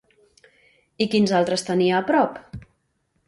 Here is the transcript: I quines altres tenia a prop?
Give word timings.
I 1.05 1.07
quines 1.11 1.33
altres 1.41 1.65
tenia 1.67 1.99
a 1.99 2.07
prop? 2.09 2.39